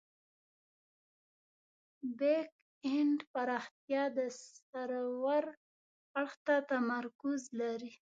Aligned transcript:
بیک 2.17 2.49
اینډ 2.87 3.19
پراختیا 3.33 4.03
د 4.17 4.19
سرور 4.45 5.43
اړخ 6.19 6.31
ته 6.45 6.55
تمرکز 6.71 7.41
لري. 7.59 7.91